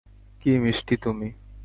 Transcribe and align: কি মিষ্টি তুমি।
কি 0.41 0.51
মিষ্টি 0.59 0.95
তুমি। 0.97 1.27